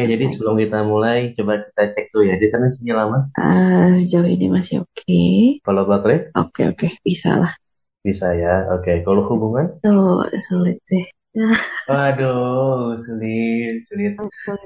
[0.00, 2.40] Oke, jadi sebelum kita mulai, coba kita cek dulu ya.
[2.40, 3.22] Di sana sinyal aman?
[3.36, 4.88] Uh, sejauh ini masih oke.
[4.96, 5.60] Okay.
[5.60, 6.32] Kalau baterai?
[6.40, 6.88] Oke, okay, oke.
[6.88, 6.90] Okay.
[7.04, 7.52] Bisa lah.
[8.00, 8.64] Bisa ya.
[8.72, 8.96] Oke, okay.
[9.04, 9.76] kalau hubungan?
[9.84, 11.04] Tuh, sulit deh.
[11.92, 14.16] Waduh, sulit, sulit.
[14.16, 14.56] Oke,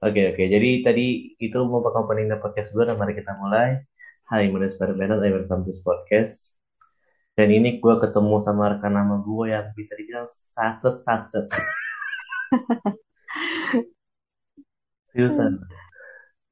[0.00, 0.40] oke.
[0.40, 0.46] Okay.
[0.48, 3.84] Jadi tadi itu mau bakal opening podcast gue, nah mari kita mulai.
[4.24, 6.56] Hai, my name is Bernard, I welcome this podcast.
[7.36, 11.52] Dan ini gue ketemu sama rekan nama gue yang bisa dibilang sacet-sacet.
[15.16, 15.64] Seriusan.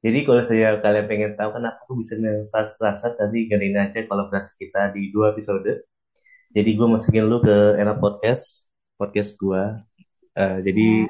[0.01, 2.17] Jadi kalau saya kalian pengen tahu kenapa aku bisa
[2.49, 5.85] sasat nanti dengerin aja kolaborasi kita di dua episode.
[6.49, 8.65] Jadi gue masukin lu ke enak podcast,
[8.97, 9.63] podcast gue.
[10.33, 11.05] Uh, jadi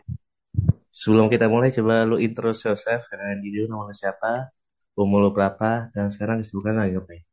[0.92, 4.52] sebelum kita mulai coba lu intro yourself, karena di dulu nama siapa,
[5.00, 7.23] umur lu berapa, dan sekarang kesibukan lagi apa Oke,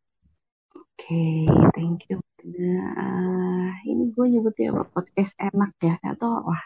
[0.98, 2.18] okay, thank you.
[2.42, 4.82] Nah, ini gue nyebutnya apa?
[4.90, 6.62] Podcast enak ya, atau wah.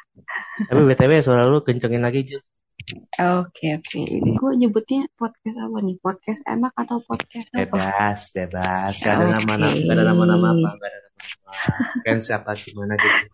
[0.72, 2.40] Tapi btw suara lu kencengin lagi Ju.
[2.86, 3.98] Oke oke.
[3.98, 5.98] Ini gue nyebutnya podcast apa nih?
[5.98, 7.58] Podcast enak atau podcast apa?
[7.66, 8.92] Bebas, bebas.
[9.02, 12.02] Gak ada nama-nama, gak ada nama-nama apa, gak ada nama-nama.
[12.06, 13.26] Kan siapa gimana gitu.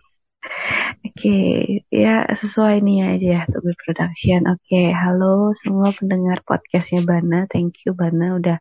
[1.02, 1.52] Oke, okay.
[1.92, 4.48] ya sesuai nih aja ya, Tubi Production.
[4.48, 4.88] Oke, okay.
[4.96, 7.44] halo semua pendengar podcastnya Bana.
[7.44, 8.56] Thank you Bana udah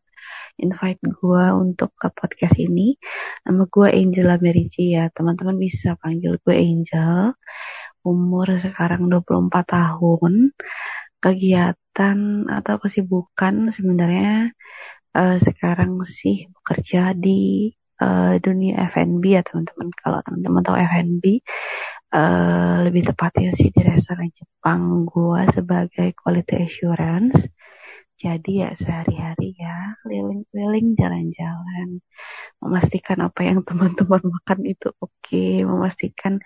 [0.59, 2.99] invite gue untuk ke podcast ini.
[3.47, 7.31] Nama gue Angela Merici ya, teman-teman bisa panggil gue Angel
[8.01, 10.33] umur sekarang 24 tahun,
[11.21, 12.17] kegiatan
[12.49, 14.51] atau kesibukan sebenarnya
[15.13, 17.71] uh, sekarang sih bekerja di
[18.01, 19.89] uh, dunia F&B ya teman-teman.
[19.93, 21.37] Kalau teman-teman tahu F&B, uh,
[22.17, 27.47] eh, lebih tepatnya sih di restoran Jepang gua sebagai quality assurance
[28.21, 32.05] jadi ya sehari-hari ya keliling-keliling jalan-jalan.
[32.61, 35.09] Memastikan apa yang teman-teman makan itu oke.
[35.25, 35.65] Okay.
[35.65, 36.37] Memastikan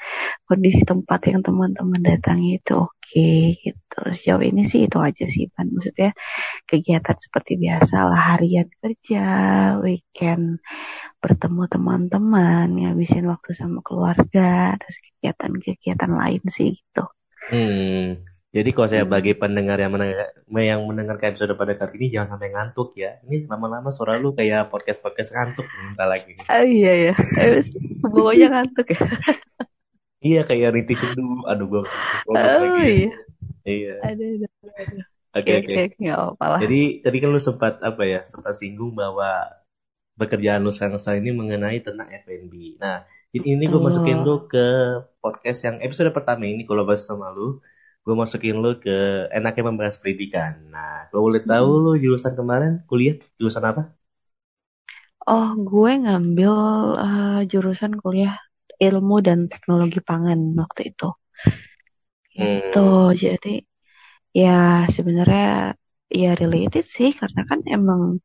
[0.48, 4.00] kondisi tempat yang teman-teman datangi itu oke okay, gitu.
[4.16, 5.68] Sejauh ini sih itu aja sih Pan.
[5.70, 6.16] Maksudnya
[6.64, 9.26] kegiatan seperti biasa lah harian kerja,
[9.84, 10.64] weekend
[11.20, 17.06] bertemu teman-teman, ngabisin waktu sama keluarga, terus kegiatan-kegiatan lain sih gitu.
[17.50, 18.22] Hmm,
[18.56, 20.32] jadi kalau saya bagi pendengar yang mendengar
[20.64, 23.20] yang mendengarkan episode pada kali ini jangan sampai ngantuk ya.
[23.28, 26.40] Ini lama-lama suara lu kayak podcast-podcast ngantuk minta lagi.
[26.40, 27.14] Oh iya ya.
[28.00, 29.04] Pokoknya ngantuk ya.
[30.24, 31.44] iya kayak rintik seduh.
[31.52, 31.82] Aduh gua.
[31.84, 33.12] Oh lagi.
[33.12, 33.12] iya.
[33.68, 33.96] Iya.
[34.08, 34.48] Aduh,
[35.36, 35.74] Oke oke.
[36.64, 38.24] Jadi tadi kan lu sempat apa ya?
[38.24, 39.52] Sempat singgung bahwa
[40.16, 42.80] pekerjaan lu sekarang ini mengenai tentang F&B.
[42.80, 43.04] Nah,
[43.36, 44.64] ini gue masukin lu ke
[45.20, 47.60] podcast yang episode pertama ini kalau bahas sama lu
[48.06, 50.62] gue masukin lu ke enaknya membahas pendidikan.
[50.70, 51.82] Nah, gue boleh tahu hmm.
[51.82, 53.90] lu jurusan kemarin kuliah jurusan apa?
[55.26, 56.54] Oh, gue ngambil
[57.02, 58.38] uh, jurusan kuliah
[58.78, 61.10] ilmu dan teknologi pangan waktu itu.
[62.38, 62.62] Hmm.
[62.62, 63.66] Itu jadi
[64.30, 65.74] ya sebenarnya
[66.14, 68.22] ya related sih karena kan emang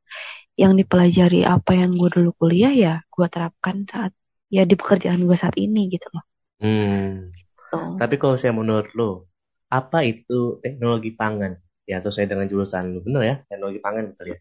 [0.60, 4.12] yang dipelajari apa yang gue dulu kuliah ya gue terapkan saat
[4.52, 6.24] ya di pekerjaan gue saat ini gitu loh.
[6.60, 7.32] Hmm.
[7.32, 7.78] Gitu.
[7.96, 9.29] Tapi kalau saya menurut lo,
[9.70, 11.52] apa itu teknologi pangan?
[11.90, 13.34] Ya sesuai dengan jurusan lu, bener ya?
[13.50, 14.38] Teknologi pangan betul ya?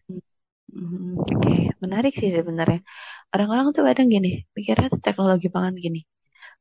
[0.70, 1.58] Hmm, Oke, okay.
[1.82, 2.80] menarik sih sebenarnya.
[3.34, 6.00] Orang-orang tuh kadang gini, pikirnya tuh teknologi pangan gini.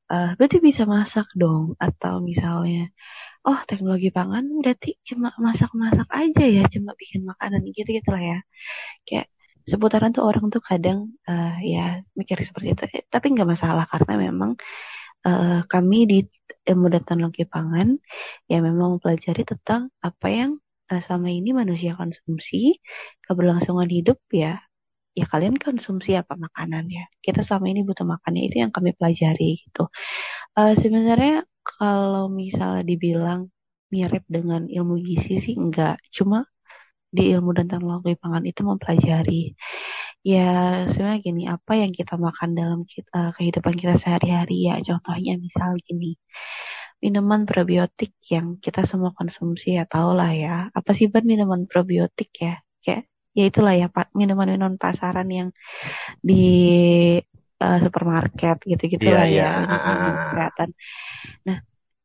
[0.10, 2.90] Uh, berarti bisa masak dong, atau misalnya,
[3.46, 8.38] oh teknologi pangan berarti cuma masak-masak aja ya, cuma bikin makanan gitu-gitu lah ya.
[9.06, 9.28] Kayak
[9.72, 14.14] seputaran tuh orang tuh kadang uh, ya mikir seperti itu, eh, tapi nggak masalah karena
[14.26, 14.52] memang
[15.28, 16.18] uh, kami di
[16.70, 17.98] ilmu dan teknologi pangan
[18.46, 20.52] ya memang mempelajari tentang apa yang
[20.94, 22.78] uh, selama ini manusia konsumsi
[23.26, 24.62] keberlangsungan hidup ya
[25.18, 27.06] ya kalian konsumsi apa makanan ya.
[27.20, 29.90] Kita selama ini butuh makannya itu yang kami pelajari gitu.
[30.56, 33.52] Uh, sebenarnya kalau misalnya dibilang
[33.92, 36.00] mirip dengan ilmu gizi sih enggak.
[36.14, 36.46] Cuma
[37.10, 39.58] di ilmu dan teknologi pangan itu mempelajari
[40.20, 45.40] ya sebenarnya gini apa yang kita makan dalam kita, uh, kehidupan kita sehari-hari ya contohnya
[45.40, 46.20] misal gini
[47.00, 52.28] minuman probiotik yang kita semua konsumsi ya tau lah ya apa sih ban minuman probiotik
[52.36, 55.50] ya kayak ya itulah ya pak minuman-minuman pasaran yang
[56.20, 56.44] di
[57.64, 59.52] uh, supermarket gitu-gitu yeah, lah yeah.
[59.56, 60.12] ya iya.
[60.28, 60.70] kesehatan
[61.48, 61.58] nah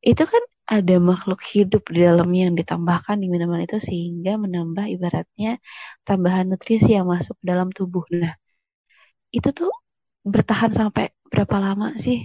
[0.07, 5.49] itu kan ada makhluk hidup di dalamnya yang ditambahkan di minuman itu sehingga menambah ibaratnya
[6.09, 8.05] tambahan nutrisi yang masuk ke dalam tubuh.
[8.13, 8.35] Nah,
[9.37, 9.71] itu tuh
[10.35, 12.19] bertahan sampai berapa lama sih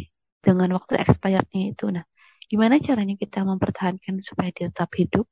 [0.46, 1.86] dengan waktu expirednya itu?
[1.96, 2.04] Nah,
[2.50, 5.30] Gimana caranya kita mempertahankan supaya dia tetap hidup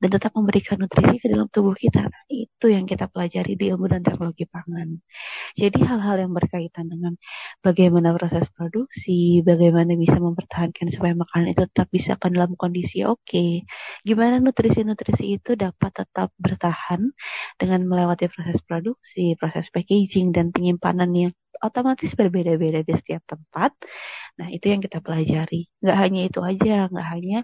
[0.00, 2.04] dan tetap memberikan nutrisi ke dalam tubuh kita.
[2.04, 5.00] Nah, itu yang kita pelajari di ilmu dan teknologi pangan.
[5.56, 7.16] Jadi hal-hal yang berkaitan dengan
[7.64, 13.24] bagaimana proses produksi, bagaimana bisa mempertahankan supaya makanan itu tetap bisa ke dalam kondisi oke.
[13.24, 13.64] Okay.
[14.04, 17.10] Gimana nutrisi-nutrisi itu dapat tetap bertahan
[17.56, 21.32] dengan melewati proses produksi, proses packaging dan penyimpanan yang
[21.66, 23.72] otomatis berbeda-beda di setiap tempat.
[24.38, 25.66] Nah, itu yang kita pelajari.
[25.82, 27.38] Nggak hanya itu aja, nggak hanya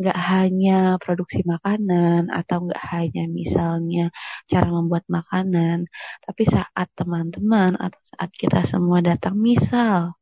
[0.00, 0.72] nggak hanya
[1.02, 4.02] produksi makanan atau nggak hanya misalnya
[4.50, 5.78] cara membuat makanan,
[6.24, 10.16] tapi saat teman-teman atau saat kita semua datang misal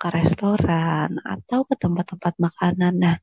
[0.00, 2.92] ke restoran atau ke tempat-tempat makanan.
[3.04, 3.16] Nah,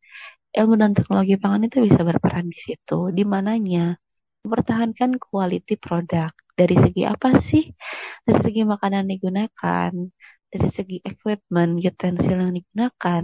[0.57, 2.99] ilmu dan teknologi pangan itu bisa berperan di situ.
[3.17, 3.95] Di mananya
[4.43, 7.63] mempertahankan quality produk dari segi apa sih?
[8.27, 9.91] Dari segi makanan digunakan,
[10.49, 13.23] dari segi equipment, utensil yang digunakan,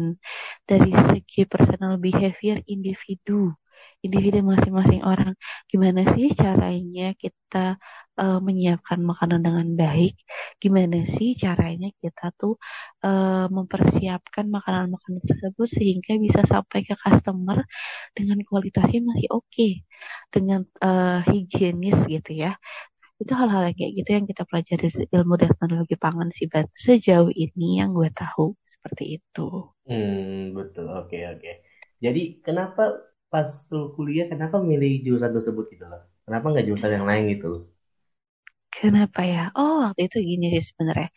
[0.69, 3.51] dari segi personal behavior individu,
[4.05, 5.33] individu masing-masing orang.
[5.65, 7.81] Gimana sih caranya kita
[8.21, 10.13] uh, menyiapkan makanan dengan baik?
[10.61, 12.61] Gimana sih caranya kita tuh
[13.01, 17.65] uh, mempersiapkan makanan-makanan tersebut sehingga bisa sampai ke customer
[18.13, 19.81] dengan kualitasnya masih oke, okay,
[20.29, 22.53] dengan uh, higienis gitu ya
[23.21, 26.67] itu hal-hal yang kayak gitu yang kita pelajari ilmu dan teknologi pangan sih Bat.
[26.75, 29.47] sejauh ini yang gue tahu seperti itu.
[29.87, 30.91] Hmm betul.
[30.91, 31.39] Oke okay, oke.
[31.39, 31.55] Okay.
[32.03, 32.83] jadi kenapa
[33.31, 37.45] pas lu kuliah kenapa milih jurusan tersebut gitu loh kenapa nggak jurusan yang lain gitu?
[37.51, 37.63] Loh
[38.75, 39.41] kenapa ya?
[39.57, 41.09] Oh waktu itu gini sih sebenarnya.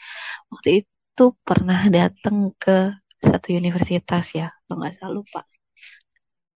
[0.53, 5.41] Waktu itu pernah datang ke satu universitas ya lo nggak salah lupa.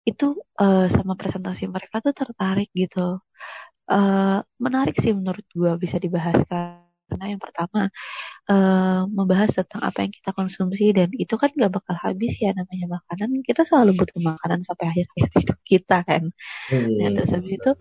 [0.09, 0.25] Itu
[0.61, 3.21] uh, sama presentasi mereka tuh tertarik gitu
[3.89, 6.37] uh, menarik sih menurut gue bisa dibahas
[7.11, 7.91] karena yang pertama
[8.47, 12.99] uh, membahas tentang apa yang kita konsumsi dan itu kan gak bakal habis ya namanya
[13.03, 13.43] makanan.
[13.43, 15.05] Kita selalu butuh makanan sampai akhir
[15.35, 16.23] hidup kita kan.
[16.71, 16.95] Hmm.
[16.95, 17.71] nah terus habis itu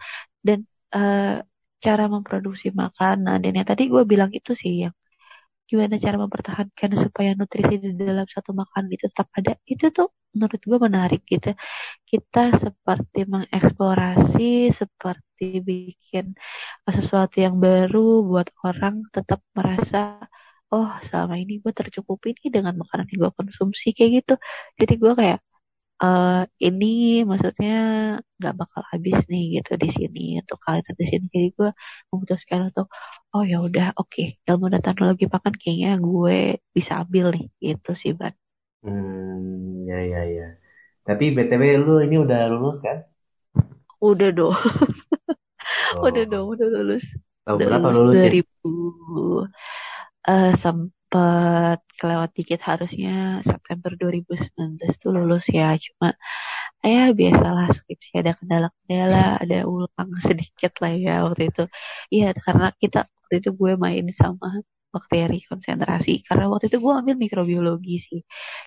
[0.42, 0.58] dan
[0.98, 1.38] uh,
[1.80, 4.94] cara memproduksi makanan dan yang tadi gue bilang itu sih yang
[5.70, 10.58] gimana cara mempertahankan supaya nutrisi di dalam satu makanan itu tetap ada itu tuh menurut
[10.58, 11.54] gue menarik gitu.
[12.02, 15.29] Kita seperti mengeksplorasi seperti
[15.68, 16.24] bikin
[16.96, 17.98] sesuatu yang baru
[18.28, 19.98] buat orang tetap merasa
[20.72, 24.34] oh selama ini gue tercukupi nih dengan makanan yang gue konsumsi kayak gitu.
[24.80, 25.38] Jadi gue kayak
[26.02, 26.86] uh, ini
[27.30, 27.72] maksudnya
[28.38, 31.24] nggak bakal habis nih gitu di sini untuk kalian di sini.
[31.34, 31.70] Jadi gue
[32.10, 32.86] memutuskan untuk
[33.34, 36.38] oh ya udah oke okay, ilmu dan teknologi pakan kayaknya gue
[36.76, 38.34] bisa ambil nih gitu sih ban.
[38.84, 40.46] Hmm ya ya ya.
[41.06, 43.04] Tapi btw lu ini udah lulus kan?
[44.00, 44.56] Udah dong
[45.98, 46.06] oh.
[46.06, 47.04] udah dong udah lulus
[47.46, 49.46] Tahun udah berapa lulus, lulus 2000 ya?
[50.30, 56.14] uh, sempat kelewat dikit harusnya September 2019 tuh lulus ya cuma
[56.80, 61.64] ya biasalah skripsi ada kendala-kendala ada ulang sedikit lah ya waktu itu
[62.08, 66.26] iya karena kita waktu itu gue main sama bakteri konsentrasi.
[66.26, 68.20] Karena waktu itu gue ambil mikrobiologi sih.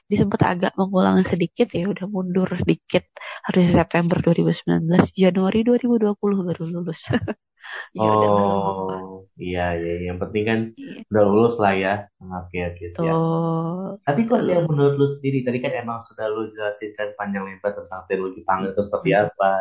[0.08, 3.04] Jadi sempat agak mengulang sedikit ya udah mundur sedikit.
[3.46, 7.04] Harus September 2019 Januari 2020 baru lulus.
[7.96, 11.00] Ya oh iya iya yang penting kan iya.
[11.10, 11.94] udah lulus lah ya.
[12.20, 13.16] Oke oke siap.
[14.04, 17.48] Tapi kok sih yang menurut lu sendiri tadi kan emang sudah lu jelasin kan panjang
[17.48, 19.22] lebar tentang teknologi pangan itu seperti hmm.
[19.26, 19.54] apa.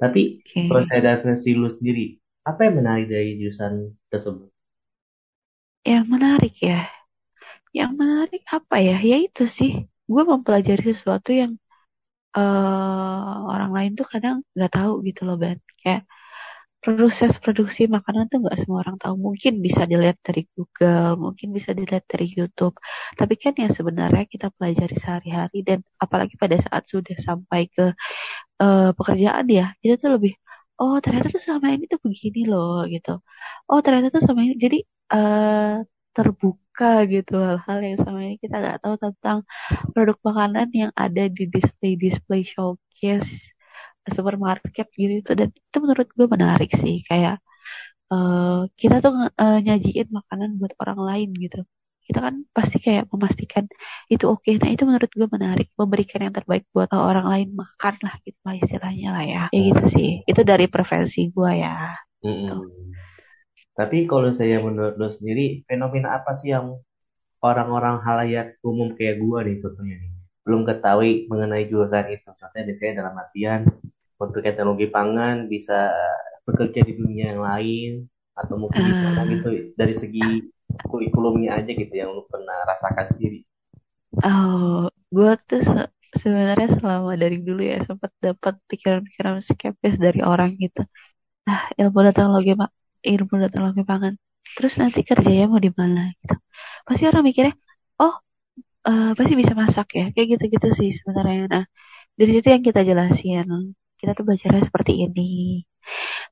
[0.00, 0.82] Tapi okay.
[0.88, 4.51] saya definisi lu sendiri apa yang menarik dari jurusan tersebut
[5.90, 6.88] yang menarik ya
[7.78, 9.70] yang menarik apa ya ya itu sih
[10.12, 11.52] gue mempelajari sesuatu yang
[12.36, 16.02] uh, orang lain tuh kadang nggak tahu gitu loh ban kayak
[16.82, 19.14] proses produksi makanan tuh nggak semua orang tahu.
[19.14, 22.74] Mungkin bisa dilihat dari Google, mungkin bisa dilihat dari YouTube.
[23.14, 27.94] Tapi kan yang sebenarnya kita pelajari sehari-hari dan apalagi pada saat sudah sampai ke
[28.62, 30.34] uh, pekerjaan ya, itu tuh lebih
[30.80, 33.10] oh ternyata tuh sama ini tuh begini loh gitu.
[33.70, 34.54] Oh ternyata tuh sama ini.
[34.64, 34.76] Jadi
[35.14, 35.82] uh,
[36.16, 37.32] terbuka gitu
[37.64, 39.38] hal-hal yang sama ini kita nggak tahu tentang
[39.92, 43.30] produk makanan yang ada di display-display showcase
[44.16, 47.34] supermarket gitu dan itu menurut gue menarik sih kayak
[48.12, 49.12] uh, kita tuh
[49.42, 51.58] uh, nyajiin makanan buat orang lain gitu
[52.04, 53.64] kita kan pasti kayak memastikan
[54.10, 54.58] itu oke okay.
[54.58, 58.54] nah itu menurut gue menarik memberikan yang terbaik buat orang lain makan lah gitu lah
[58.58, 62.34] istilahnya lah ya ya gitu sih itu dari preferensi gue ya mm -hmm.
[62.34, 62.56] gitu.
[63.78, 66.76] tapi kalau saya menurut lo sendiri fenomena apa sih yang
[67.42, 72.28] orang-orang halayak umum kayak gue nih contohnya nih belum ketahui mengenai jurusan itu.
[72.34, 73.60] Contohnya biasanya dalam artian
[74.18, 75.90] untuk teknologi pangan bisa
[76.46, 77.92] bekerja di dunia yang lain
[78.32, 80.50] atau mungkin uh, gitu dari segi
[80.86, 83.44] kurikulumnya aja gitu yang lu pernah rasakan sendiri.
[84.20, 85.62] Oh, gue tuh
[86.12, 90.84] sebenarnya selama dari dulu ya sempat dapat pikiran-pikiran skeptis dari orang gitu.
[91.48, 94.14] Nah, ilmu teknologi pak, ilmu teknologi pangan.
[94.56, 96.34] Terus nanti kerjanya mau di mana gitu.
[96.84, 97.54] Pasti orang mikirnya,
[98.02, 98.14] oh
[98.88, 101.48] uh, pasti bisa masak ya, kayak gitu-gitu sih sebenarnya.
[101.48, 101.64] Nah,
[102.18, 105.62] dari situ yang kita jelasin, kita tuh belajarnya seperti ini.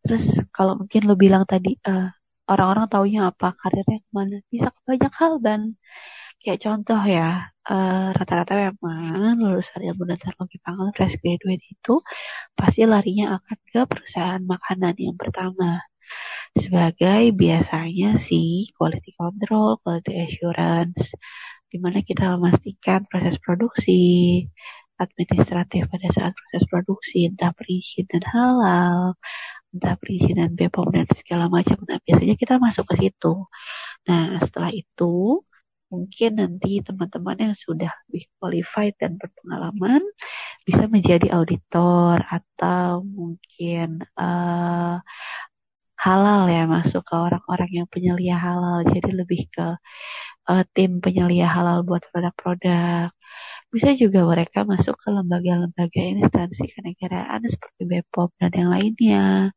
[0.04, 2.08] Terus kalau mungkin lo bilang tadi uh,
[2.50, 5.60] orang-orang taunya apa karirnya ke mana, bisa ke banyak hal dan.
[6.40, 7.26] Kayak contoh ya
[7.70, 11.94] eh, rata-rata memang lulusan ilmu dan teknologi pangan fresh graduate itu
[12.58, 15.84] pasti larinya akan ke perusahaan makanan yang pertama.
[16.62, 21.14] Sebagai biasanya sih quality control, quality assurance,
[21.70, 23.94] di mana kita memastikan proses produksi,
[25.04, 29.16] administratif pada saat proses produksi, entah perizinan halal,
[29.74, 31.78] entah perizinan BPOM dan segala macam.
[31.88, 33.46] Nah, biasanya kita masuk ke situ.
[34.08, 35.42] Nah, setelah itu
[35.90, 40.02] mungkin nanti teman-teman yang sudah lebih qualified dan berpengalaman
[40.62, 45.02] bisa menjadi auditor atau mungkin uh,
[45.98, 49.66] halal ya masuk ke orang-orang yang penyelia halal jadi lebih ke
[50.50, 53.10] uh, tim penyelia halal buat produk-produk
[53.74, 59.52] bisa juga mereka masuk ke lembaga-lembaga instansi kenegaraan seperti BPOM dan yang lainnya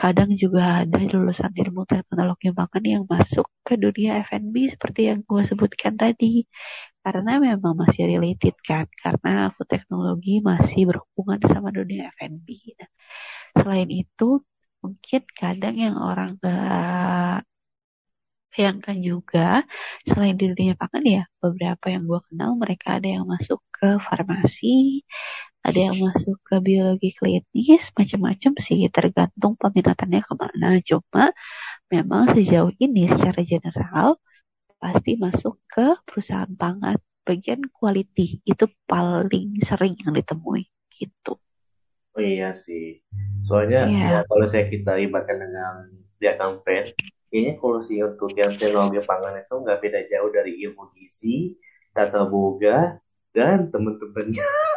[0.00, 5.42] kadang juga ada lulusan ilmu teknologi makan yang masuk ke dunia F&B seperti yang gue
[5.50, 6.46] sebutkan tadi.
[7.04, 12.46] Karena memang masih related kan karena food teknologi masih berhubungan sama dunia F&B
[12.78, 12.90] nah,
[13.58, 14.44] selain itu
[14.82, 17.42] mungkin kadang yang orang gak
[18.52, 19.46] bayangkan juga
[20.08, 25.06] selain di dunia pangan ya beberapa yang gue kenal mereka ada yang masuk ke farmasi
[25.68, 30.80] ada yang masuk ke biologi klinis macam-macam sih tergantung peminatannya ke mana.
[30.80, 31.36] Cuma
[31.92, 34.16] memang sejauh ini secara general
[34.80, 36.96] pasti masuk ke perusahaan pangan.
[37.28, 40.64] Bagian quality itu paling sering yang ditemui
[40.96, 41.36] gitu.
[42.16, 43.04] Oh iya sih.
[43.44, 44.08] Soalnya yeah.
[44.08, 46.96] ya kalau saya kita ibaratkan dengan dia kampret
[47.28, 51.60] kayaknya kalau sih untuk yang teknologi pangan itu nggak beda jauh dari ilmu gizi
[51.92, 52.96] tata boga
[53.36, 54.40] dan teman-temannya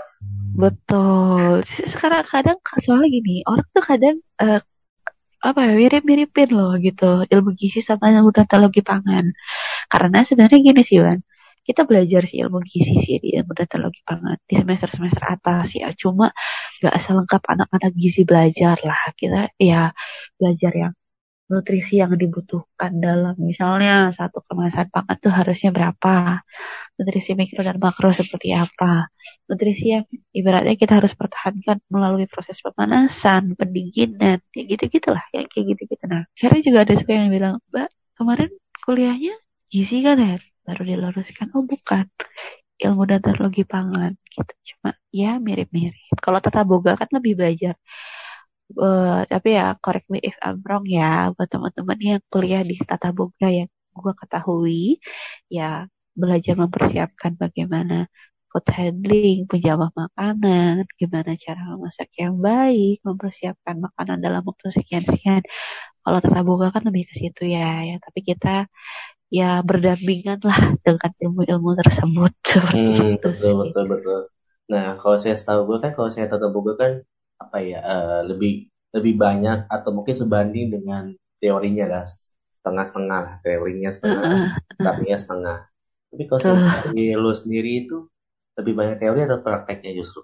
[0.63, 1.65] Betul.
[1.91, 4.59] Sekarang kadang soalnya gini, orang tuh kadang uh,
[5.41, 9.25] apa ya mirip-miripin loh gitu ilmu gizi sama ilmu datalogi pangan.
[9.91, 11.19] Karena sebenarnya gini sih Wan,
[11.67, 15.89] kita belajar sih ilmu gizi sih di ilmu datalogi pangan di semester-semester atas ya.
[16.01, 16.27] Cuma
[16.81, 19.01] nggak selengkap anak-anak gizi belajar lah.
[19.17, 19.89] Kita ya
[20.37, 20.93] belajar yang
[21.51, 26.39] nutrisi yang dibutuhkan dalam misalnya satu kemasan pangan tuh harusnya berapa?
[26.95, 29.11] Nutrisi mikro dan makro seperti apa?
[29.51, 35.75] Nutrisi yang ibaratnya kita harus pertahankan melalui proses pemanasan pendinginan kayak gitu gitulah ya kayak
[35.75, 38.49] gitu gitu nah akhirnya juga ada suka yang bilang mbak kemarin
[38.87, 39.33] kuliahnya
[39.71, 41.47] gizi kan ya baru diluruskan.
[41.57, 42.05] Oh bukan.
[42.81, 44.17] Ilmu dan teknologi pangan.
[44.25, 44.53] Gitu.
[44.73, 46.17] Cuma ya mirip-mirip.
[46.17, 47.75] Kalau tata boga kan lebih belajar
[48.77, 53.09] uh, tapi ya correct me if I'm wrong ya buat teman-teman yang kuliah di tata
[53.17, 54.99] boga yang gue ketahui
[55.51, 58.07] ya belajar mempersiapkan bagaimana
[58.51, 65.41] food handling, penjamah makanan, gimana cara memasak yang baik, mempersiapkan makanan dalam waktu sekian-sekian.
[66.03, 67.95] Kalau tata boga kan lebih ke situ ya, ya.
[68.03, 68.67] Tapi kita
[69.31, 72.33] ya berdampingan lah dengan ilmu-ilmu tersebut.
[72.75, 74.21] Hmm, betul, betul, betul.
[74.67, 76.91] Nah, kalau saya tahu gue kan, kalau saya tata boga kan
[77.47, 82.05] apa ya uh, lebih lebih banyak atau mungkin sebanding dengan teorinya lah.
[82.61, 84.21] Setengah-setengah teorinya setengah
[84.77, 85.57] praktiknya setengah.
[86.11, 88.05] Tapi kalau dari lo sendiri itu
[88.59, 90.21] lebih banyak teori atau prakteknya justru?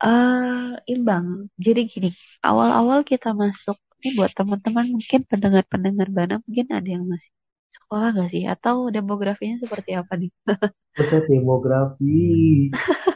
[0.00, 1.52] Uh, imbang.
[1.60, 2.10] Jadi gini
[2.40, 7.30] awal-awal kita masuk ini buat teman-teman mungkin pendengar-pendengar bana mungkin ada yang masih
[7.92, 10.32] sekolah gak sih atau demografinya seperti apa nih?
[10.96, 12.24] Masa demografi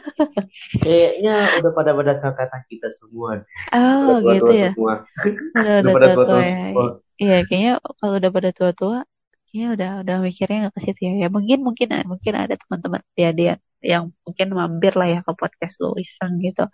[0.85, 3.41] Kayaknya udah pada pada kata kita semua.
[3.73, 4.69] Oh udah gitu ya.
[4.77, 5.01] Semua.
[5.57, 6.57] Udah, udah, pada tua-tua ya.
[7.17, 8.97] Iya kayaknya kalau udah pada tua-tua,
[9.49, 11.13] kayaknya udah udah mikirnya nggak ke situ ya.
[11.25, 15.81] Ya mungkin mungkin mungkin ada teman-teman dia dia yang mungkin mampir lah ya ke podcast
[15.81, 16.69] lo iseng gitu.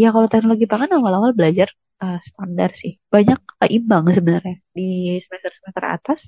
[0.00, 1.68] Ya kalau teknologi pangan awal-awal belajar
[2.00, 2.96] uh, standar sih.
[3.12, 6.20] Banyak uh, imbang sebenarnya di semester semester atas.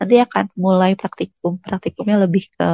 [0.00, 1.60] Nanti akan mulai praktikum.
[1.60, 2.68] Praktikumnya lebih ke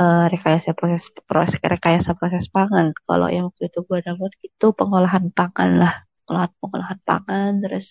[0.00, 2.90] uh, rekayasa proses proses rekayasa proses pangan.
[3.06, 5.94] Kalau yang waktu itu gue dapat itu pengolahan pangan lah,
[6.26, 7.86] pengolahan pengolahan pangan, terus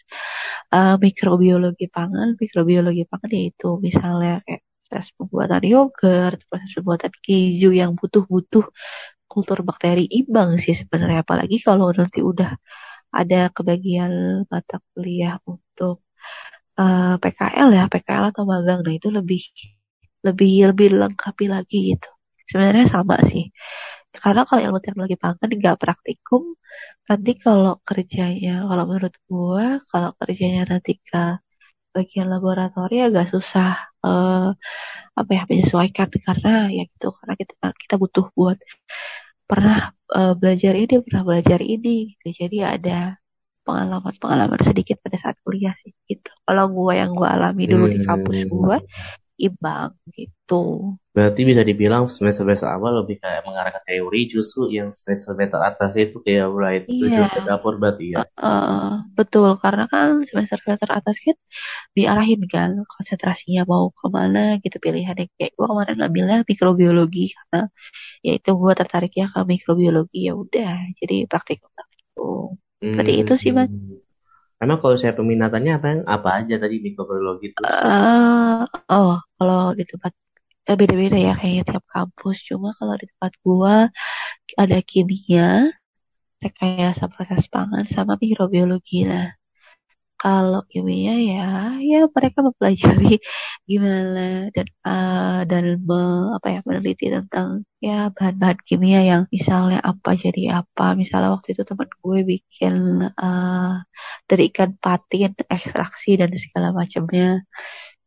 [0.76, 7.92] uh, mikrobiologi pangan, mikrobiologi pangan yaitu misalnya kayak proses pembuatan yogurt, proses pembuatan keju yang
[7.98, 8.66] butuh-butuh
[9.32, 12.54] kultur bakteri imbang sih sebenarnya apalagi kalau nanti udah
[13.20, 16.06] ada kebagian mata kuliah untuk
[16.80, 18.80] uh, eh, PKL ya PKL atau magang.
[18.86, 19.42] Nah itu lebih
[20.28, 22.10] lebih lebih lengkapi lagi gitu.
[22.50, 23.44] Sebenarnya sama sih.
[24.14, 26.44] Karena kalau ilmu teknologi pangan nggak praktikum
[27.10, 31.18] nanti kalau kerjanya kalau menurut gua kalau kerjanya nanti ke
[31.96, 33.70] bagian laboratori agak susah
[34.06, 34.50] uh,
[35.20, 36.08] apa ya menyesuaikan.
[36.28, 38.58] Karena ya gitu karena kita kita butuh buat
[39.50, 39.78] pernah
[40.18, 41.90] uh, belajar ini pernah belajar ini.
[42.22, 43.23] Gitu jadi ada
[43.64, 47.94] pengalaman-pengalaman sedikit pada saat kuliah sih gitu kalau gua yang gua alami dulu hmm.
[47.96, 48.78] di kampus gua
[49.38, 50.94] imbang gitu.
[51.14, 56.18] Berarti bisa dibilang semester-semester awal lebih kayak mengarah ke teori, justru yang semester-semester atas itu
[56.22, 57.30] kayak mulai iya.
[57.30, 58.26] ke dapur berarti ya.
[58.38, 61.38] Uh, uh, betul, karena kan semester-semester atas kan
[61.98, 67.70] diarahin kan konsentrasinya mau ke mana gitu pilihannya kayak gue kemarin ngambilnya mikrobiologi karena
[68.26, 72.63] ya itu gue tertariknya ke mikrobiologi ya udah jadi praktikum praktikum.
[72.84, 73.22] Berarti hmm.
[73.24, 73.72] itu sih bang.
[73.72, 74.04] Hmm.
[74.60, 77.60] Emang kalau saya peminatannya apa yang apa aja tadi mikrobiologi itu?
[77.64, 80.16] Uh, oh, kalau di tempat
[80.72, 82.44] eh, beda-beda ya kayaknya tiap kampus.
[82.48, 83.76] Cuma kalau di tempat gua
[84.56, 85.68] ada kimia,
[86.40, 89.04] rekayasa proses pangan sama mikrobiologi.
[89.04, 89.36] Nah,
[90.24, 91.44] kalau kimia ya
[91.90, 93.20] ya mereka mempelajari
[93.70, 96.00] gimana dan uh, dan me,
[96.36, 97.48] apa ya meneliti tentang
[97.84, 100.84] ya bahan-bahan kimia yang misalnya apa jadi apa.
[101.02, 102.76] Misalnya waktu itu teman gue bikin
[103.20, 103.84] uh,
[104.30, 107.44] dari ikan patin ekstraksi dan segala macamnya.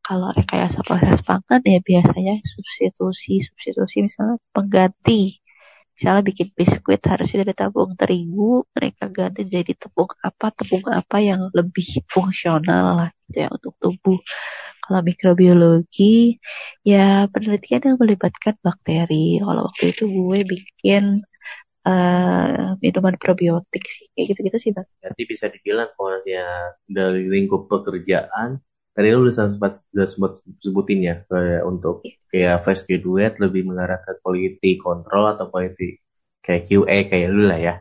[0.06, 5.44] Kalau rekayasa proses pangan ya biasanya substitusi substitusi misalnya pengganti
[5.96, 11.48] misalnya bikin biskuit harusnya dari tepung terigu mereka ganti jadi tepung apa tepung apa yang
[11.56, 14.20] lebih fungsional lah gitu ya untuk tubuh
[14.86, 16.38] kalau mikrobiologi
[16.86, 21.26] ya penelitian yang melibatkan bakteri kalau waktu itu gue bikin
[21.86, 24.86] uh, minuman probiotik sih kayak gitu-gitu sih bang.
[25.16, 28.62] Bisa dibilang kalau ya dari lingkup pekerjaan
[28.97, 30.32] tadi lu udah sempat udah sempat
[30.65, 32.00] sebutin ya kayak untuk
[32.32, 36.00] kayak fresh graduate lebih mengarah ke quality control atau quality
[36.41, 37.75] kayak QA kayak lu lah ya.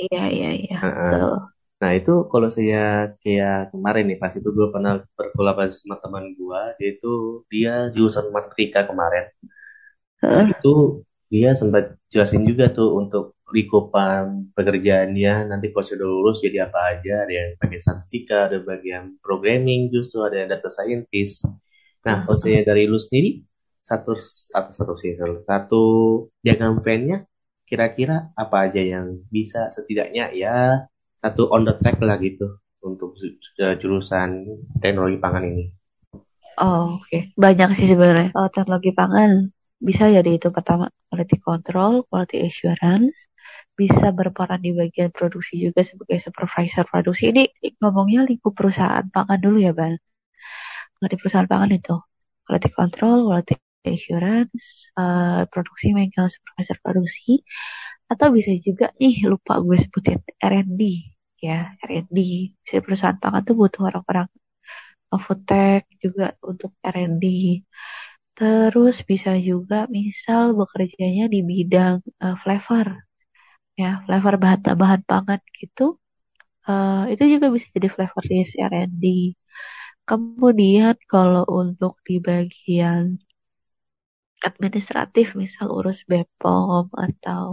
[0.00, 0.78] Iya iya iya.
[0.80, 1.52] Uh-uh.
[1.82, 6.62] Nah itu kalau saya kayak kemarin nih pas itu gue pernah berkolaborasi sama teman gue,
[6.80, 7.12] dia itu
[7.52, 9.28] dia jurusan matematika kemarin.
[10.22, 16.68] Nah, itu dia sempat jelasin juga tuh untuk lingkupan pekerjaannya nanti pas sudah lulus jadi
[16.68, 21.48] apa aja ada yang bagian statistika ada bagian programming justru ada yang data scientist
[22.04, 23.40] nah kalau saya dari lu sendiri
[23.80, 25.16] satu satu satu sih
[25.48, 25.82] satu
[26.44, 27.24] diagram plan
[27.64, 30.84] kira-kira apa aja yang bisa setidaknya ya
[31.16, 33.16] satu on the track lah gitu untuk
[33.56, 34.44] jurusan
[34.84, 35.66] teknologi pangan ini
[36.60, 37.08] Oh, oke.
[37.08, 37.32] Okay.
[37.32, 38.28] Banyak sih sebenarnya.
[38.36, 39.48] Oh, teknologi pangan
[39.88, 43.16] bisa jadi itu pertama quality control, quality assurance,
[43.80, 47.34] bisa berperan di bagian produksi juga sebagai supervisor produksi.
[47.34, 47.42] Ini
[47.82, 49.98] ngomongnya lingkup perusahaan pangan dulu ya, Bang.
[51.02, 51.94] Di perusahaan pangan itu,
[52.46, 57.42] quality control, quality assurance, uh, produksi, maintenance, supervisor produksi,
[58.12, 60.80] atau bisa juga nih lupa gue sebutin R&D
[61.42, 62.18] ya R&D
[62.62, 64.28] bisa perusahaan pangan tuh butuh orang-orang
[65.24, 67.24] food tech juga untuk R&D
[68.42, 72.86] terus bisa juga misal bekerjanya di bidang uh, flavor.
[73.80, 75.82] Ya flavor bahan tambahan pangan gitu
[76.68, 79.04] uh, itu juga bisa jadi flavor list R&D
[80.08, 83.02] kemudian kalau untuk di bagian
[84.48, 87.44] administratif misal urus BPOM atau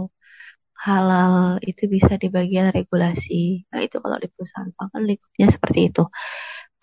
[0.86, 3.34] halal itu bisa di bagian regulasi.
[3.70, 6.02] Nah itu kalau di perusahaan pangan lingkupnya seperti itu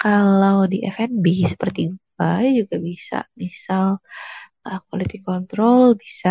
[0.01, 3.85] kalau di F&B seperti gue juga bisa misal
[4.67, 6.29] uh, quality control bisa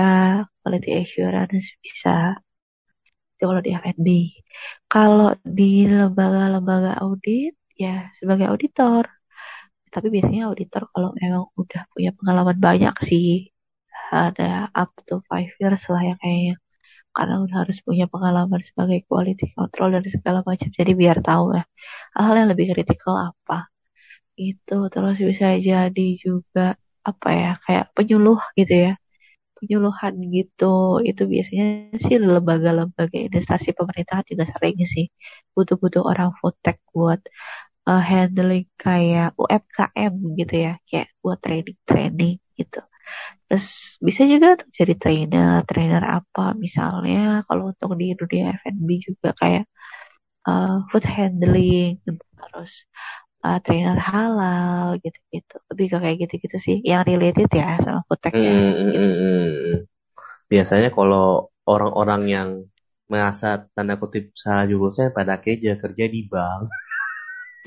[0.60, 2.10] quality assurance bisa
[3.36, 4.08] itu kalau di F&B.
[4.92, 5.64] Kalau di
[5.98, 7.52] lembaga-lembaga audit,
[7.84, 9.04] ya sebagai auditor.
[9.94, 13.28] Tapi biasanya auditor kalau memang udah punya pengalaman banyak sih,
[14.12, 14.44] ada
[14.80, 16.54] up to five years lah ya kayaknya.
[17.16, 20.68] Karena udah harus punya pengalaman sebagai quality control dan segala macam.
[20.78, 21.64] Jadi biar tahu ya,
[22.16, 23.72] hal yang lebih kritikal apa.
[24.36, 26.76] Itu terus bisa jadi juga
[27.10, 28.92] apa ya kayak penyuluh gitu ya
[29.56, 31.64] penyuluhan gitu itu biasanya
[32.04, 35.06] sih lembaga-lembaga instansi pemerintahan juga sering sih
[35.56, 37.20] butuh-butuh orang food tech buat
[37.88, 42.80] uh, handling kayak UMKM gitu ya kayak buat training-training gitu
[43.46, 49.30] terus bisa juga untuk jadi trainer trainer apa misalnya kalau untuk di dunia F&B juga
[49.38, 49.64] kayak
[50.50, 52.72] uh, food handling terus
[53.46, 55.56] uh, trainer halal gitu-gitu.
[55.70, 58.98] Lebih ke kayak gitu-gitu sih yang related ya sama food tech ya, hmm, gitu.
[60.50, 62.48] Biasanya kalau orang-orang yang
[63.06, 66.66] merasa tanda kutip salah jurusan pada kerja kerja di bank.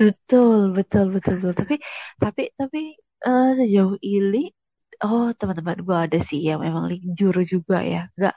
[0.00, 1.52] Betul betul betul betul.
[1.60, 1.76] Tapi
[2.16, 4.48] tapi tapi uh, sejauh ini
[5.04, 8.08] oh teman-teman gue ada sih yang memang linjur juga ya.
[8.16, 8.36] Nggak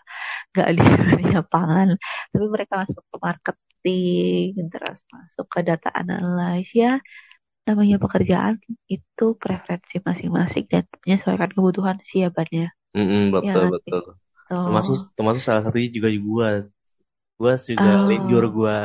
[0.53, 0.83] nggak di
[1.17, 1.87] dunia pangan
[2.29, 6.99] tapi mereka masuk ke marketing terus masuk ke data analis ya.
[7.63, 8.59] Namanya pekerjaan
[8.91, 14.03] itu preferensi masing-masing dan menyesuaikan kebutuhan siapannya mm -hmm, betul ya, betul
[14.61, 16.49] termasuk termasuk salah satunya juga gua.
[17.39, 18.07] Gua juga oh.
[18.07, 18.77] lenjur gua.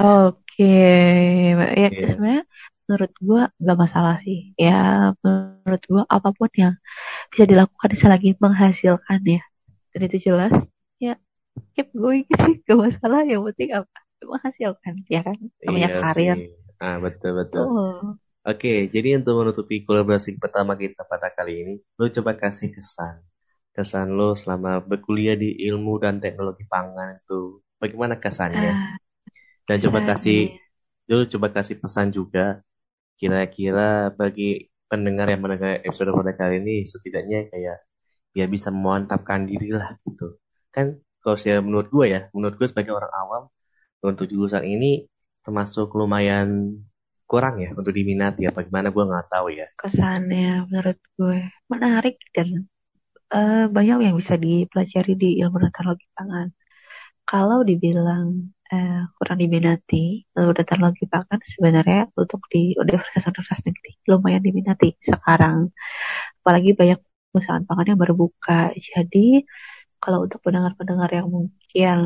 [0.00, 0.38] Oke.
[0.54, 1.52] Okay.
[1.54, 2.08] ya yeah.
[2.10, 2.42] sebenarnya
[2.84, 4.52] menurut gue gak masalah sih.
[4.60, 6.74] Ya menurut gue apa pun yang
[7.32, 9.42] bisa dilakukan selagi menghasilkan ya.
[9.92, 10.52] Dan itu jelas.
[11.00, 11.16] Ya
[11.74, 12.28] keep going.
[12.44, 13.24] Sih gak masalah.
[13.24, 13.96] Yang penting apa?
[14.24, 14.94] Menghasilkan.
[15.08, 15.36] Ya kan?
[15.64, 16.36] Namanya iya karir.
[16.36, 16.48] sih.
[16.82, 17.64] ah betul betul.
[17.64, 18.18] Oh.
[18.44, 23.24] Oke, jadi untuk menutupi kolaborasi pertama kita pada kali ini, lo coba kasih kesan.
[23.72, 28.68] Kesan lo selama berkuliah di ilmu dan teknologi pangan itu, bagaimana kesannya?
[28.68, 29.00] Uh,
[29.64, 30.60] dan coba kasih,
[31.08, 32.60] lo coba kasih pesan juga
[33.14, 37.78] kira-kira bagi pendengar yang mendengar episode pada kali ini setidaknya kayak
[38.34, 40.38] ya bisa memantapkan diri lah gitu.
[40.74, 43.42] Kan kalau saya menurut gue ya menurut gue sebagai orang awam
[44.04, 45.08] untuk jurusan ini
[45.40, 46.78] termasuk lumayan
[47.24, 49.66] kurang ya untuk diminati ya bagaimana gue nggak tahu ya.
[49.80, 51.38] Kesannya menurut gue
[51.72, 52.68] menarik dan
[53.32, 56.52] uh, banyak yang bisa dipelajari di ilmu teknologi pangan.
[57.24, 60.24] Kalau dibilang uh, kurang diminati.
[60.36, 65.72] Lalu lagi bahkan sebenarnya untuk di universitas-universitas negeri lumayan diminati sekarang.
[66.40, 67.00] Apalagi banyak
[67.34, 69.42] perusahaan pangan yang baru buka jadi
[69.98, 71.98] kalau untuk pendengar-pendengar yang mungkin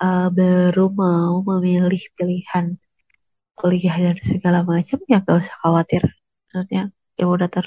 [0.00, 2.80] uh, baru mau memilih pilihan
[3.54, 6.02] kuliah dan segala macam ya gak usah khawatir.
[6.48, 6.88] Maksudnya
[7.20, 7.60] ilmu data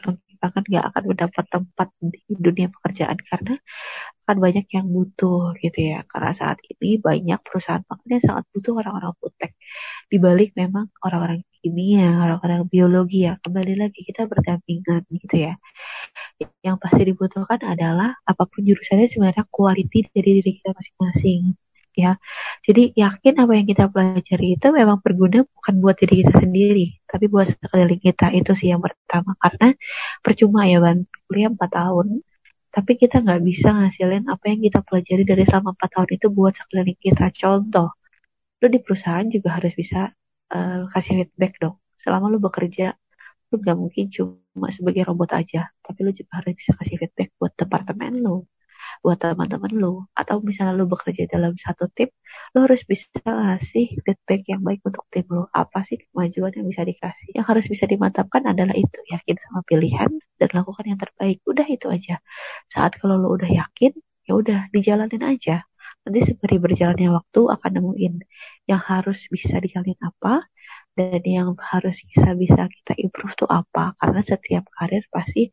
[0.43, 3.53] bahkan nggak akan mendapat tempat di dunia pekerjaan karena
[4.27, 6.03] akan banyak yang butuh gitu ya.
[6.11, 9.53] Karena saat ini banyak perusahaan pangan yang sangat butuh orang-orang foodtech
[10.11, 15.53] dibalik memang orang-orang kimia orang-orang biologi ya kembali lagi kita berdampingan gitu ya.
[16.65, 21.55] Yang pasti dibutuhkan adalah apa pun jurusannya sebenarnya quality dari diri kita masing-masing
[21.95, 22.11] ya.
[22.65, 27.25] Jadi yakin apa yang kita pelajari itu memang berguna bukan buat diri kita sendiri, tapi
[27.31, 29.31] buat sekeliling kita itu sih yang pertama.
[29.39, 29.69] Karena
[30.25, 32.07] percuma ya ban kuliah 4 tahun,
[32.73, 36.53] tapi kita nggak bisa ngasilin apa yang kita pelajari dari selama 4 tahun itu buat
[36.57, 37.25] sekeliling kita.
[37.37, 37.89] Contoh,
[38.61, 40.09] lu di perusahaan juga harus bisa
[40.55, 41.77] uh, kasih feedback dong.
[42.01, 42.97] Selama lu bekerja,
[43.53, 47.53] lu nggak mungkin cuma sebagai robot aja, tapi lu juga harus bisa kasih feedback buat
[47.53, 48.49] departemen lu,
[49.03, 49.93] buat teman-teman lu.
[50.15, 52.09] Atau misalnya lu bekerja dalam satu tim
[52.53, 55.43] lu harus bisa ngasih feedback yang baik untuk tim lu.
[55.51, 57.27] Apa sih kemajuan yang bisa dikasih?
[57.37, 61.37] Yang harus bisa dimantapkan adalah itu yakin sama pilihan dan lakukan yang terbaik.
[61.45, 62.15] Udah itu aja.
[62.73, 63.91] Saat kalau lu udah yakin
[64.27, 65.67] ya udah dijalanin aja.
[66.03, 68.13] Nanti sembari berjalannya waktu akan nemuin
[68.67, 70.43] yang harus bisa dijalin apa
[70.99, 73.95] dan yang harus bisa bisa kita improve tuh apa.
[73.99, 75.49] Karena setiap karir pasti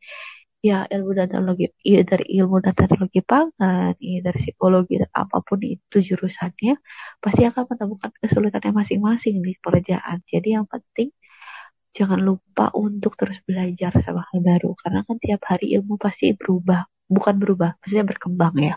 [0.61, 5.37] ya ilmu dan teknologi ya dari ilmu dan teknologi pangan ya dari psikologi dan apa
[5.41, 6.77] pun itu jurusannya
[7.17, 10.21] pasti akan menemukan kesulitannya masing-masing di pekerjaan.
[10.29, 11.09] Jadi yang penting
[11.97, 16.87] jangan lupa untuk terus belajar sama hal baru karena kan tiap hari ilmu pasti berubah
[17.09, 18.75] bukan berubah maksudnya berkembang ya.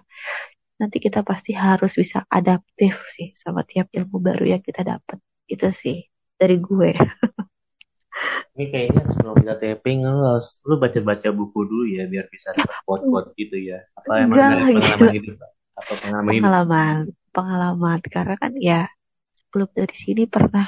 [0.80, 5.20] Nanti kita pasti harus bisa adaptif sih sama tiap ilmu baru yang kita dapat.
[5.46, 6.08] Itu sih
[6.40, 6.90] dari gue
[8.54, 12.78] Ini kayaknya sebelum kita taping lu harus lu baca-baca buku dulu ya biar bisa dapat
[12.86, 13.82] quote-quote gitu ya.
[13.98, 15.30] Apa emang Enggak, dari pengalaman gitu.
[15.34, 15.38] hidup?
[15.74, 16.96] Apa pengalaman Pengalaman,
[17.34, 18.80] pengalaman karena kan ya
[19.50, 20.66] belum dari sini pernah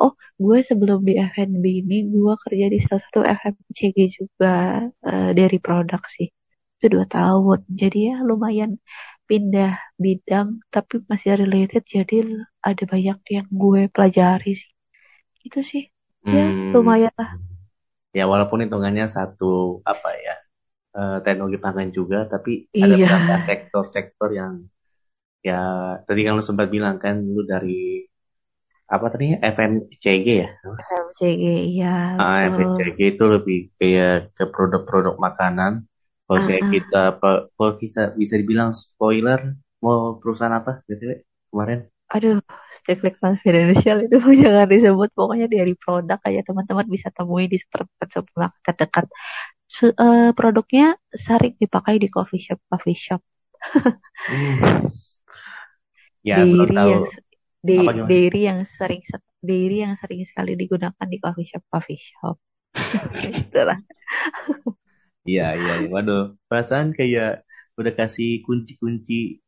[0.00, 5.60] Oh, gue sebelum di FNB ini gue kerja di salah satu FMCG juga uh, dari
[5.60, 6.32] produk sih.
[6.80, 7.68] Itu dua tahun.
[7.68, 8.80] Jadi ya lumayan
[9.28, 12.16] pindah bidang tapi masih related jadi
[12.64, 14.72] ada banyak yang gue pelajari sih.
[15.44, 15.89] Itu sih
[16.24, 16.72] ya hmm.
[16.76, 17.30] lumayan lah
[18.12, 20.36] ya walaupun hitungannya satu apa ya
[20.96, 22.84] uh, teknologi pangan juga tapi iya.
[22.86, 24.66] ada beberapa sektor-sektor yang
[25.40, 28.04] ya tadi kan lu sempat bilang kan lu dari
[28.90, 31.44] apa tadi FMCG ya FMCG
[31.78, 35.86] iya ah, FMCG itu lebih kayak ke produk-produk makanan
[36.26, 36.70] kalau uh saya ah.
[36.70, 37.02] kita
[37.54, 42.42] kalau kita bisa dibilang spoiler mau perusahaan apa gitu kemarin aduh
[42.74, 45.10] strictly confidential itu jangan disebut.
[45.14, 49.06] Pokoknya dari produk aja teman-teman bisa temui di supermarket sebelah terdekat.
[49.80, 53.22] Uh, produknya sering dipakai di coffee shop coffee shop.
[54.26, 54.88] Hmm.
[56.20, 56.90] ya dairy tahu.
[56.90, 57.04] yang
[57.60, 57.76] di,
[58.08, 59.00] dairy yang sering
[59.40, 62.36] dairy yang sering sekali digunakan di coffee shop coffee shop.
[63.46, 63.78] Itulah.
[65.22, 65.74] Iya iya.
[65.86, 67.46] Waduh perasaan kayak
[67.78, 69.39] udah kasih kunci-kunci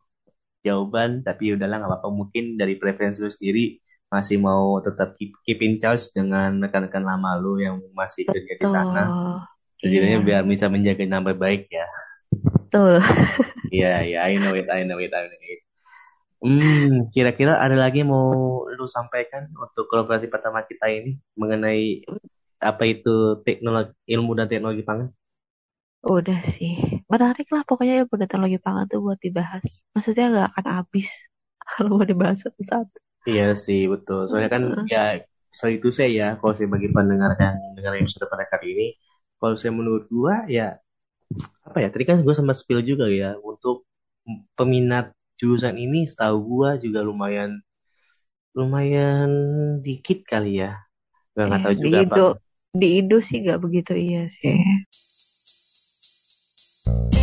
[0.62, 3.78] jawaban tapi udahlah nggak apa-apa mungkin dari preferensi lu sendiri
[4.12, 8.66] masih mau tetap keep, keep in touch dengan rekan-rekan lama lu yang masih kerja di
[8.68, 9.02] sana
[9.80, 10.24] sejujurnya iya.
[10.24, 11.86] biar bisa menjaga nama baik ya
[12.72, 12.96] betul.
[13.72, 15.60] Iya, iya, I know it, I know it, I know it.
[16.44, 18.28] Hmm, kira-kira ada lagi mau
[18.68, 22.04] lu sampaikan untuk kolaborasi pertama kita ini mengenai
[22.60, 25.08] apa itu teknologi ilmu dan teknologi pangan?
[26.04, 26.76] Udah sih,
[27.12, 29.64] menarik lah pokoknya ilmu dan teknologi pangan tuh buat dibahas.
[29.92, 31.08] Maksudnya nggak akan habis
[31.68, 32.96] kalau mau dibahas satu-satu.
[33.28, 34.26] Iya sih betul.
[34.26, 34.86] Soalnya kan uh.
[34.88, 35.20] ya
[35.52, 38.86] soal itu saya ya kalau saya bagi pendengar yang dengar sudah pada kali ini,
[39.36, 40.80] kalau saya menurut gua ya
[41.64, 43.88] apa ya tadi kan gue sempat spill juga ya untuk
[44.54, 47.58] peminat jurusan ini setahu gue juga lumayan
[48.52, 49.30] lumayan
[49.80, 50.76] dikit kali ya
[51.32, 52.40] Gak, ya, tahu juga di Indo, apa
[52.76, 54.52] di Indo sih gak begitu iya sih
[56.84, 57.21] Bye.